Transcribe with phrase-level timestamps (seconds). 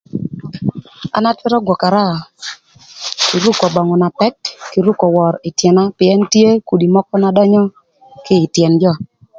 [1.17, 2.05] An atwërö gwökara
[3.27, 4.35] kï ruko böngü na pëk,
[4.71, 7.63] kï ruko wör ï tyëna pïën tye kudi mökö na dönyö
[8.25, 8.91] kï ï tyën jö.